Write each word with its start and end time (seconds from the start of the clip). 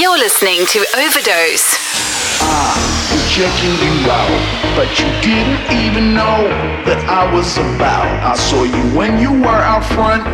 You're 0.00 0.16
listening 0.16 0.64
to 0.64 0.78
Overdose. 0.96 1.76
I 2.40 2.72
was 3.12 3.22
checking 3.30 3.76
you 3.84 4.10
out, 4.10 4.74
but 4.74 4.88
you 4.98 5.04
didn't 5.20 5.60
even 5.84 6.14
know 6.14 6.48
that 6.88 7.04
I 7.06 7.30
was 7.34 7.58
about. 7.58 8.08
I 8.24 8.34
saw 8.34 8.62
you 8.62 8.96
when 8.96 9.20
you 9.20 9.30
were 9.30 9.60
out 9.72 9.84
front, 9.84 10.24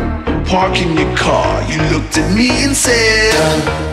parking 0.47 0.97
your 0.97 1.13
car. 1.17 1.65
You 1.69 1.83
looked 1.91 2.17
at 2.17 2.33
me 2.33 2.63
and 2.63 2.77
said, 2.77 3.35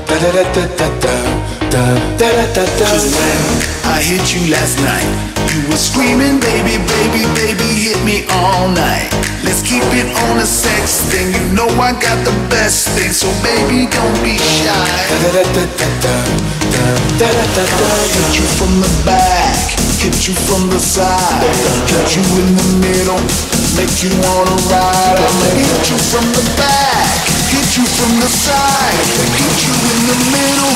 da 0.05 0.19
da 0.19 0.43
da 0.53 0.99
da 1.01 1.62
Cause 1.73 3.09
when 3.09 3.41
I 3.89 3.97
hit 3.97 4.29
you 4.29 4.45
last 4.53 4.77
night, 4.85 5.09
you 5.49 5.65
were 5.65 5.81
screaming, 5.81 6.37
baby, 6.37 6.77
baby, 6.77 7.25
baby, 7.33 7.65
hit 7.65 7.97
me 8.05 8.29
all 8.29 8.69
night. 8.69 9.09
Let's 9.41 9.65
keep 9.65 9.81
it 9.97 10.05
on 10.29 10.37
a 10.37 10.45
sex 10.45 11.01
thing. 11.09 11.33
You 11.33 11.41
know 11.57 11.65
I 11.81 11.97
got 11.97 12.21
the 12.29 12.35
best 12.53 12.93
thing, 12.93 13.09
so 13.09 13.25
baby, 13.41 13.89
don't 13.89 14.19
be 14.21 14.37
shy. 14.37 14.69
Hit 18.13 18.37
you 18.37 18.45
from 18.53 18.77
the 18.77 18.93
back, 19.01 19.73
hit 19.97 20.29
you 20.29 20.35
from 20.45 20.69
the 20.69 20.77
side, 20.77 21.41
hit 21.89 22.13
you 22.13 22.21
in 22.37 22.53
the 22.53 22.69
middle, 22.85 23.21
make 23.73 23.97
you 24.05 24.13
wanna 24.21 24.61
ride. 24.69 25.17
I'ma 25.17 25.47
hit 25.57 25.89
you 25.89 25.97
from 25.97 26.25
the 26.37 26.45
back 26.53 27.32
you 27.77 27.85
from 27.85 28.19
the 28.19 28.27
side, 28.27 28.93
hit 29.33 29.65
you 29.65 29.73
in 29.73 29.99
the 30.05 30.17
middle, 30.29 30.73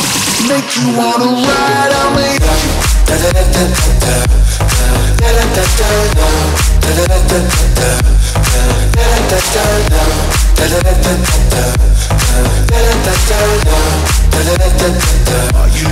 make 0.50 0.70
you 0.78 0.98
wanna 0.98 1.30
ride. 1.46 1.92
I'ma 1.94 2.22
hit 2.26 2.42
you. 2.42 2.72
Da 3.06 3.16
da 3.22 3.30
da 3.34 3.44
da 3.54 3.64
da 3.68 4.16
da 5.18 5.30
da 5.30 5.46
da 5.54 5.64
da 5.66 5.66
da 5.68 6.22
da 6.82 7.06
da 7.06 7.18
da 7.28 7.40
da 7.76 8.02
da 8.92 8.97
da 9.08 9.38
you 15.76 15.88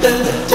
da 0.00 0.10
da 0.10 0.48
da 0.48 0.51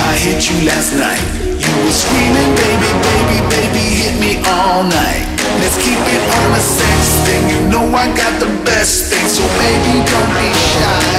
I 0.00 0.16
hit 0.16 0.48
you 0.48 0.56
last 0.66 0.96
night. 0.96 1.20
You 1.44 1.72
were 1.84 1.92
screaming, 1.92 2.54
baby, 2.56 2.88
baby, 3.04 3.38
baby, 3.52 3.84
hit 4.00 4.16
me 4.20 4.40
all 4.48 4.82
night. 4.84 5.26
Let's 5.60 5.76
keep 5.76 5.98
it 5.98 6.22
on 6.40 6.52
thing. 7.26 7.42
You 7.52 7.60
know 7.68 7.84
I 7.94 8.08
got 8.16 8.40
the 8.40 8.48
best 8.64 9.12
thing, 9.12 9.28
so 9.28 9.44
baby, 9.60 10.00
don't 10.08 10.32
be 10.32 10.48
shy. 10.72 11.18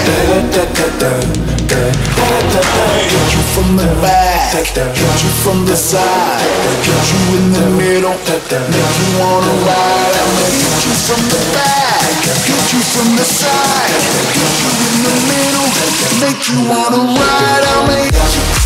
Hit 1.70 3.30
you 3.30 3.44
from 3.54 3.78
the 3.78 3.86
back, 4.02 4.54
hit 4.54 4.76
you 4.76 5.30
from 5.44 5.66
the 5.66 5.76
side, 5.76 6.42
hit 6.66 7.06
you 7.14 7.22
in 7.38 7.54
the 7.54 7.70
middle, 7.78 8.10
make 8.10 8.94
you 8.98 9.20
wanna 9.20 9.54
ride. 9.70 10.16
I'ma 10.18 10.46
hit 10.50 10.82
you 10.86 10.94
from 11.06 11.22
the 11.30 11.38
back, 11.54 12.59
you 12.80 12.86
from 12.86 13.16
the 13.18 13.24
side, 13.26 13.92
hit 14.32 14.56
you 14.64 14.72
in 14.88 15.04
the 15.04 15.16
middle, 15.28 15.68
make 16.24 16.48
you 16.48 16.60
wanna 16.70 17.12
ride. 17.12 17.64
I'ma 17.76 17.94
hit 18.08 18.36
you. 18.36 18.60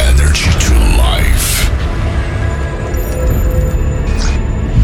energy 0.00 0.50
to 0.50 0.74
life. 0.98 1.68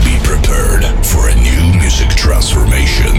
Be 0.05 0.15
prepared 0.23 0.85
for 1.05 1.29
a 1.29 1.35
new 1.35 1.79
music 1.79 2.11
transformation. 2.11 3.17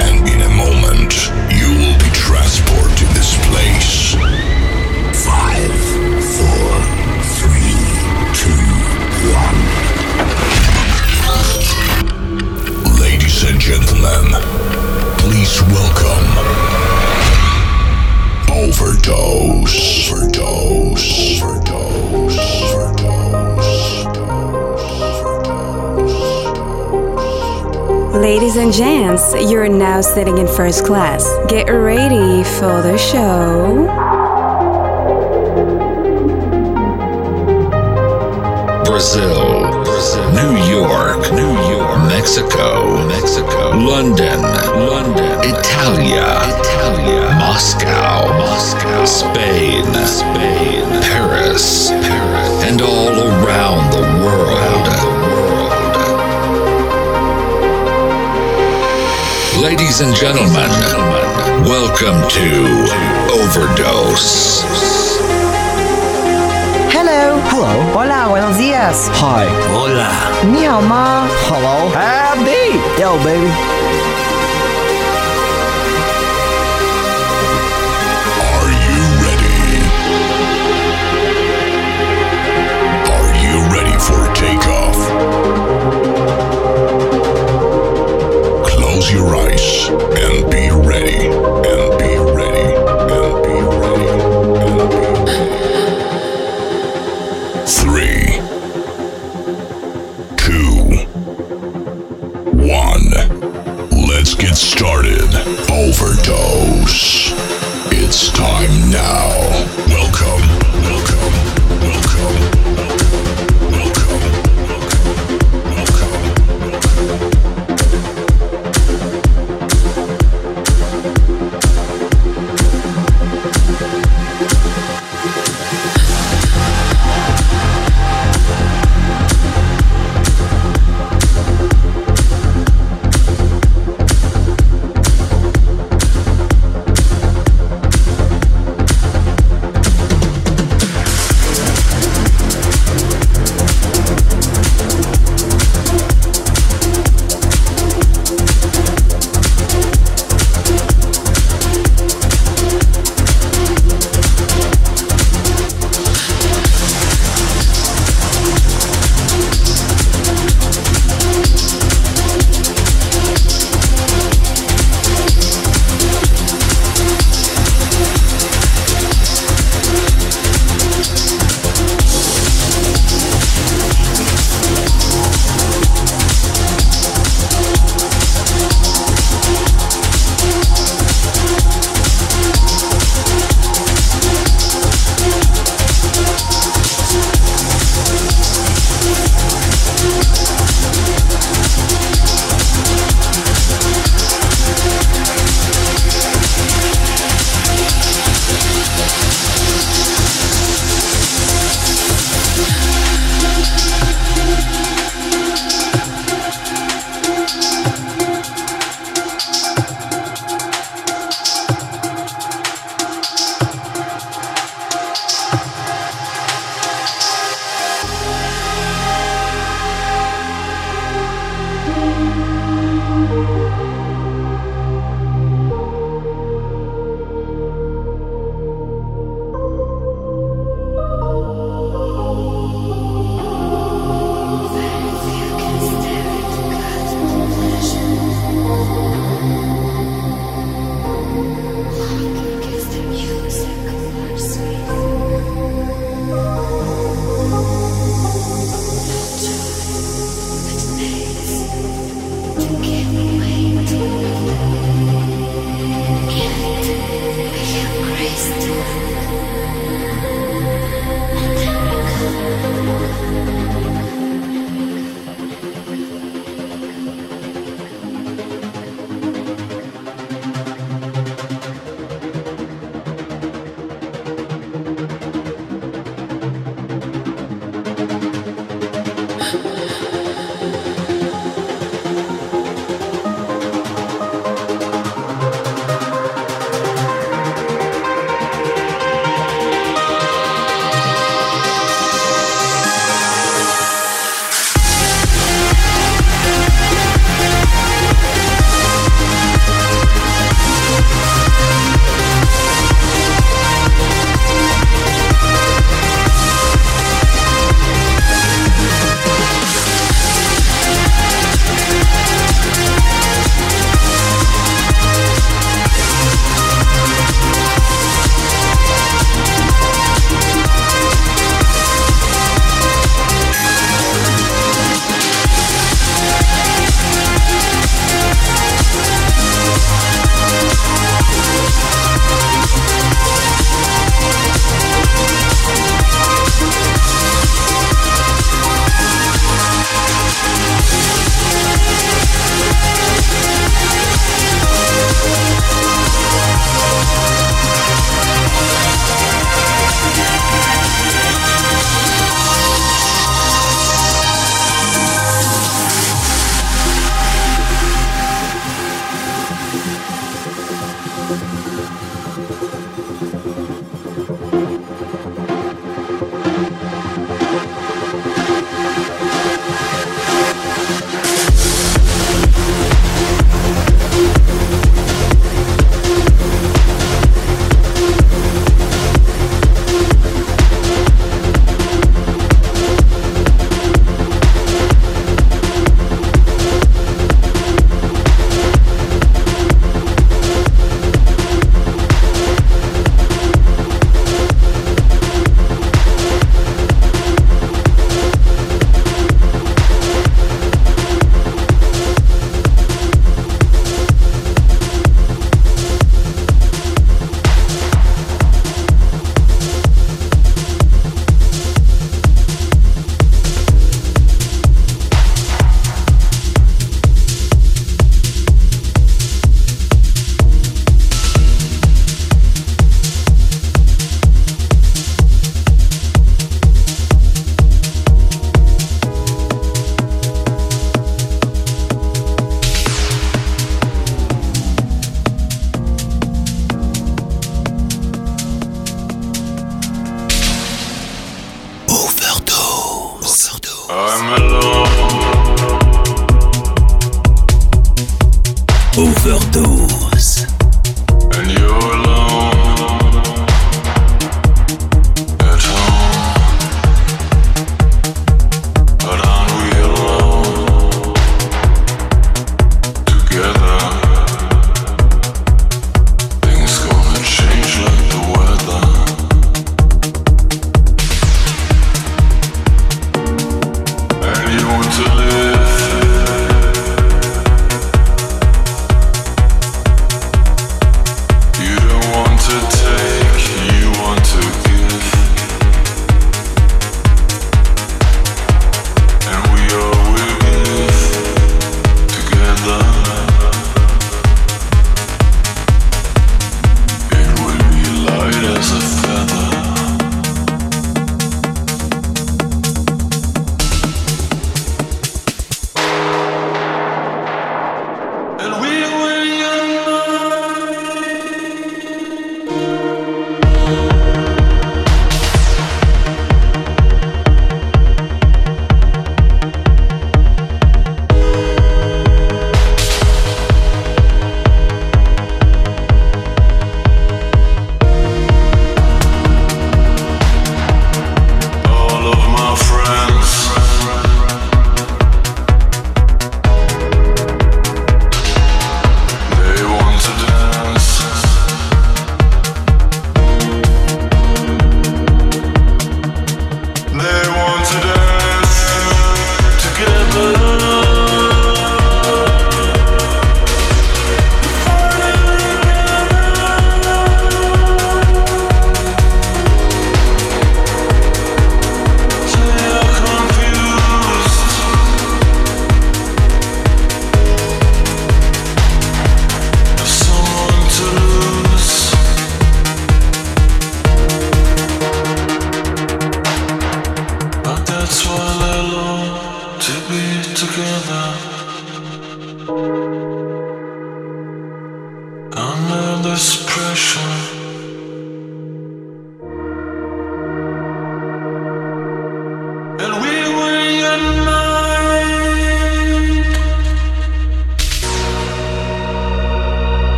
And 0.00 0.28
in 0.28 0.40
a 0.42 0.48
moment, 0.50 1.12
you 1.50 1.68
will 1.80 1.98
be 1.98 2.10
transported 2.12 2.96
to 2.98 3.04
this 3.14 3.36
place. 3.48 4.14
Five, 5.24 5.74
four, 6.36 6.70
three, 7.38 7.76
two, 8.32 8.64
one. 9.32 9.60
Ladies 13.00 13.42
and 13.44 13.60
gentlemen, 13.60 14.32
please 15.18 15.60
welcome 15.62 16.69
Overdose. 18.70 20.12
Overdose. 20.12 21.42
Overdose. 21.42 22.38
Overdose. 22.62 23.74
Ladies 28.14 28.56
and 28.56 28.72
gents, 28.72 29.34
you're 29.50 29.68
now 29.68 30.00
sitting 30.00 30.38
in 30.38 30.46
first 30.46 30.86
class. 30.86 31.28
Get 31.48 31.68
ready 31.68 32.44
for 32.44 32.80
the 32.80 32.96
show. 32.96 33.88
Brazil, 38.84 39.70
New 40.30 40.54
York, 40.70 41.32
New 41.32 41.52
York, 41.74 41.79
Mexico, 42.10 43.06
Mexico, 43.06 43.70
London, 43.70 44.42
London, 44.42 45.38
Italia, 45.44 46.42
Italia, 46.58 47.30
Moscow, 47.38 48.26
Moscow, 48.36 49.04
Spain, 49.04 49.84
Spain, 50.04 50.84
Paris, 51.06 51.90
Paris, 51.90 52.64
and 52.64 52.82
all 52.82 53.14
around 53.14 53.92
the 53.92 54.02
world. 54.24 54.86
Ladies 59.62 60.00
and 60.00 60.12
gentlemen, 60.16 60.68
welcome 61.64 62.28
to 62.28 62.90
Overdose. 63.38 64.99
Hello. 67.60 67.72
Hello. 67.72 68.00
Hola, 68.00 68.26
buenos 68.28 68.56
días. 68.56 69.10
Hi. 69.20 69.46
Hola. 69.74 70.08
Ni 70.50 70.64
hao 70.64 70.80
ma. 70.80 71.28
Hello. 71.46 71.90
Howdy. 71.92 72.80
Yo, 72.98 73.18
baby. 73.22 73.50
Are 78.40 78.72
you 78.88 79.02
ready? 79.26 79.60
Are 83.12 83.32
you 83.44 83.56
ready 83.74 83.96
for 83.98 84.22
takeoff? 84.32 84.98
Close 88.64 89.12
your 89.12 89.36
eyes 89.36 89.90
and 90.16 90.50
be 90.50 90.70
ready. 90.88 91.26
And 91.68 91.79
started. 104.60 105.34
Overdose. 105.70 107.32
It's 107.92 108.30
time 108.30 108.90
now. 108.90 109.89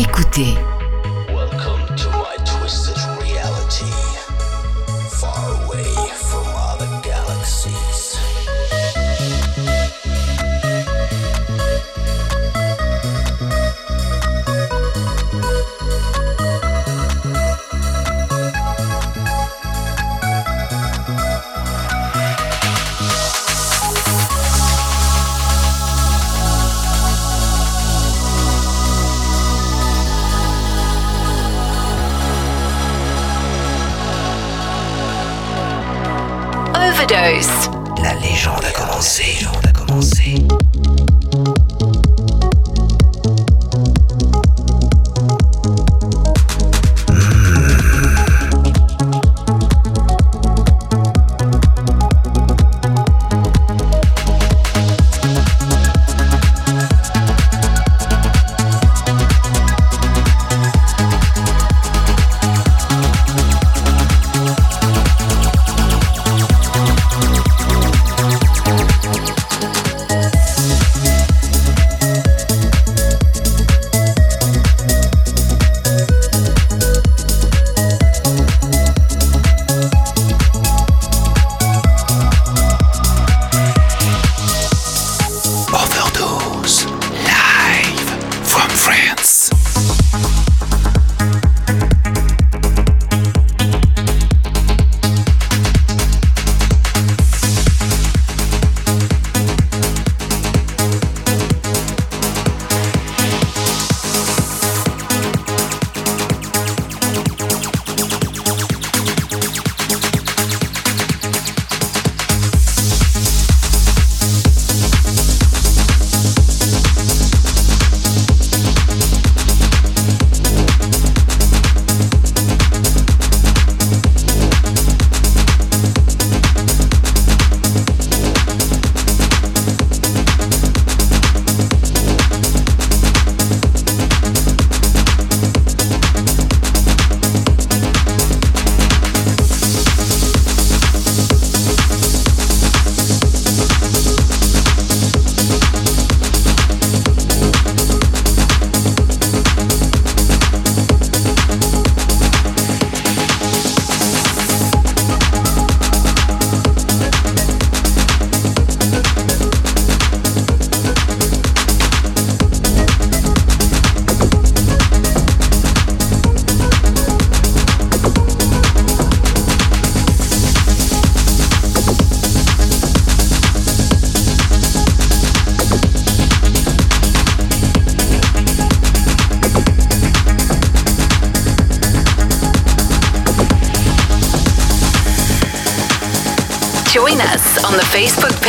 Écoutez. 0.00 0.79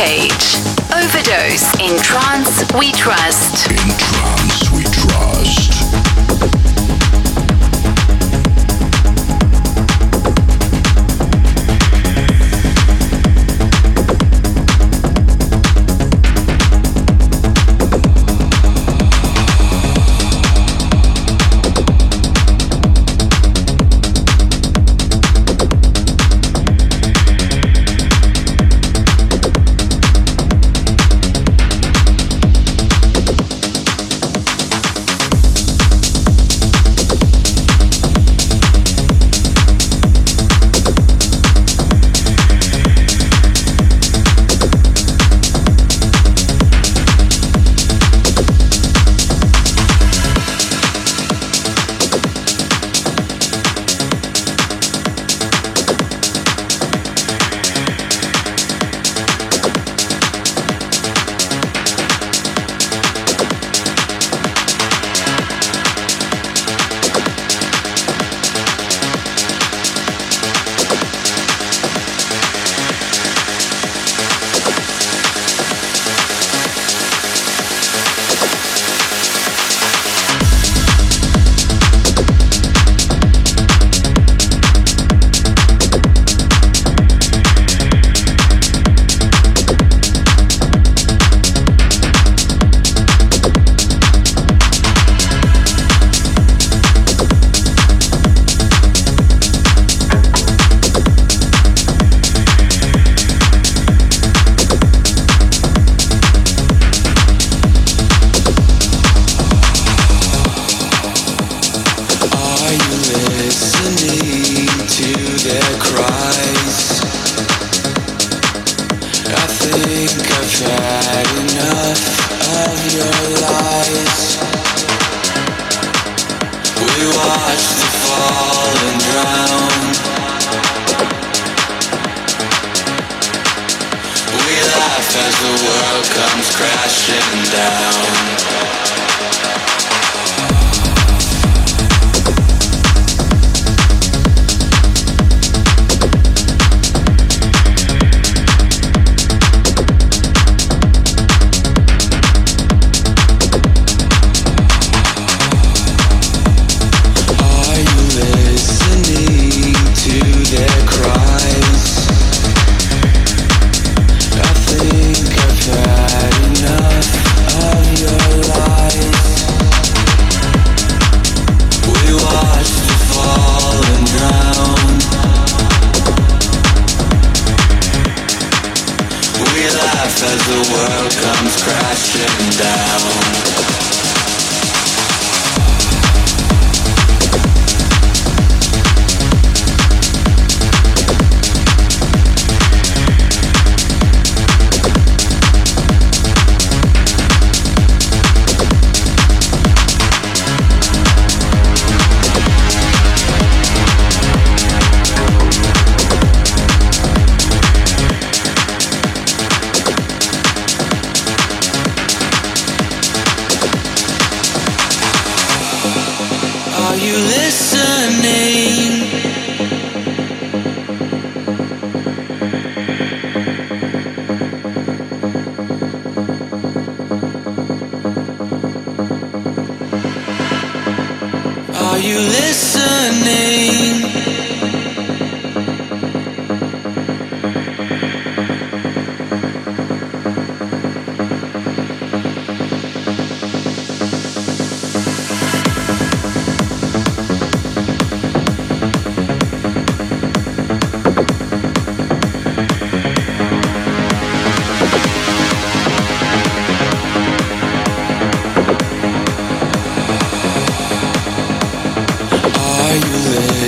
Facebook 0.02 0.31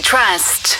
trust. 0.00 0.78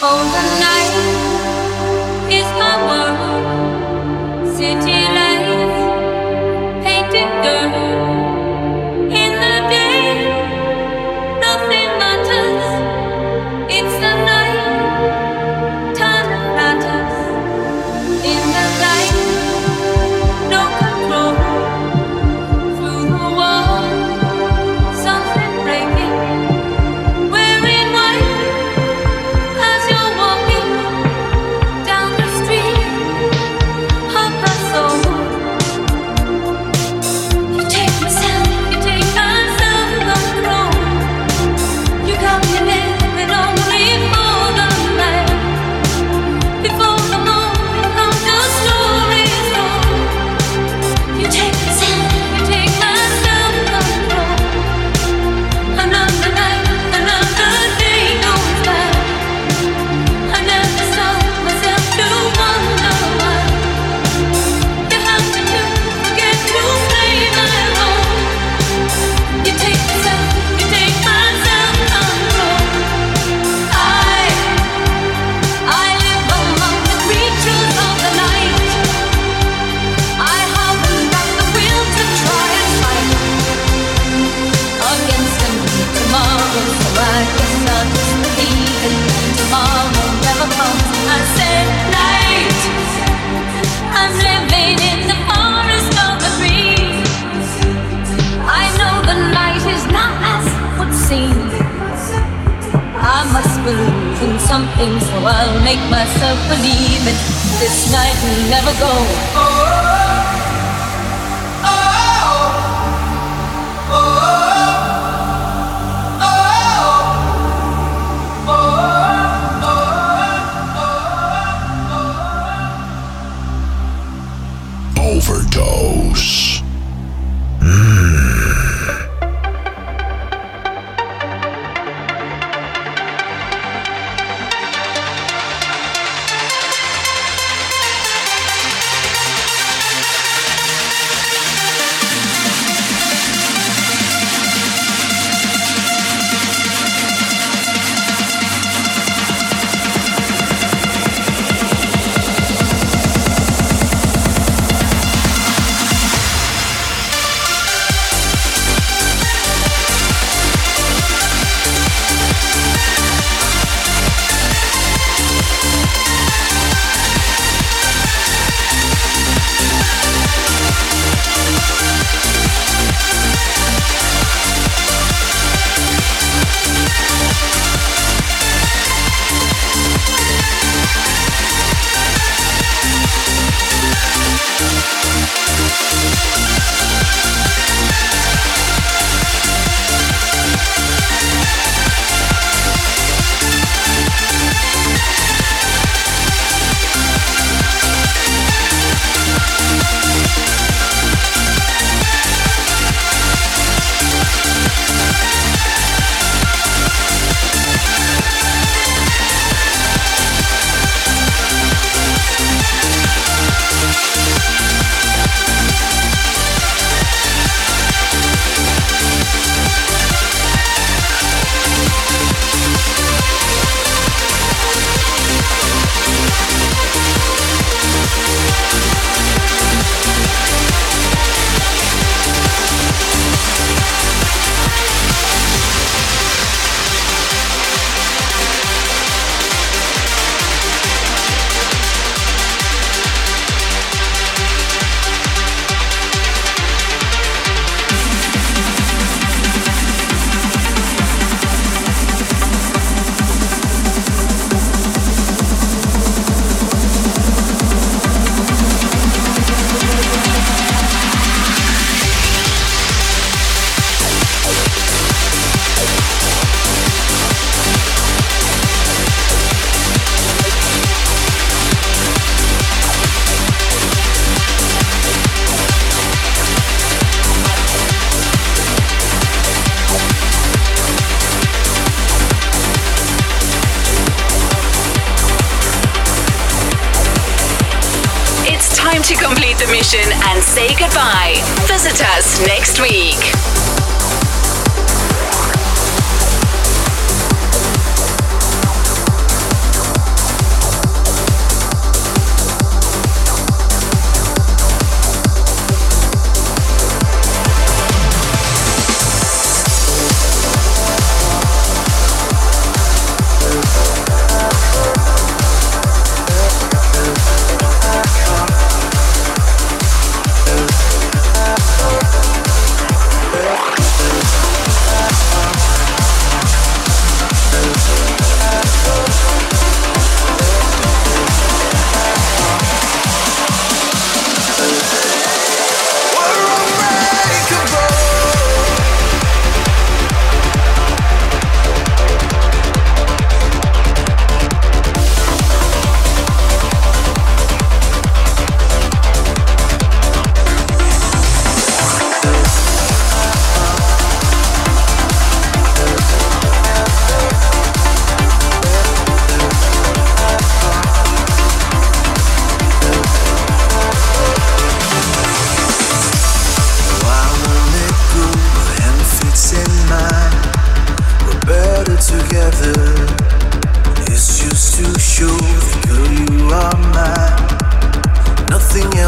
the 289.59 289.67
mission 289.71 290.13
and 290.29 290.43
say 290.43 290.69
goodbye. 290.75 291.35
Visit 291.67 292.03
us 292.03 292.41
next 292.47 292.81
week. 292.81 293.46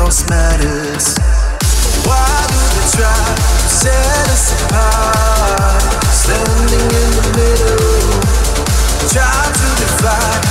else 0.09 0.25
matters. 0.31 1.07
Why 2.09 2.33
do 2.49 2.61
they 2.73 2.87
try 2.97 3.25
to 3.37 3.69
set 3.69 4.27
us 4.33 4.57
apart? 4.57 5.85
Standing 6.09 6.89
in 7.03 7.11
the 7.19 7.27
middle, 7.37 8.17
try 9.13 9.41
to 9.61 9.69
divide 9.85 10.45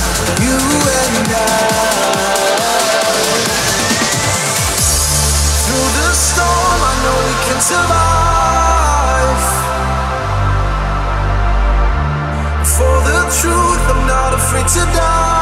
you 0.46 0.58
and 1.02 1.34
I. 1.34 1.42
Through 5.64 5.90
the 5.98 6.10
storm, 6.14 6.80
I 6.90 6.94
know 7.02 7.18
we 7.26 7.34
can 7.46 7.58
survive. 7.72 9.42
For 12.76 12.96
the 13.10 13.20
truth, 13.40 13.82
I'm 13.90 14.02
not 14.06 14.30
afraid 14.38 14.68
to 14.68 14.84
die 14.94 15.37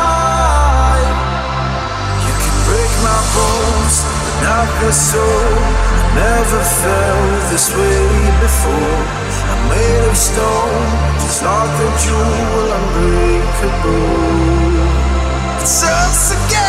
my 3.02 3.20
bones, 3.36 3.96
but 4.24 4.36
not 4.46 4.68
my 4.82 4.90
soul. 4.90 5.52
I 5.96 6.08
never 6.14 6.60
felt 6.62 7.42
this 7.52 7.68
way 7.74 8.06
before. 8.44 9.00
I'm 9.52 9.62
made 9.72 10.04
of 10.08 10.16
stone, 10.16 10.86
just 11.22 11.42
like 11.42 11.76
a 11.86 11.90
jewel, 12.04 12.66
unbreakable. 12.78 14.06
It's 15.60 15.82
us 15.82 16.32
again. 16.32 16.65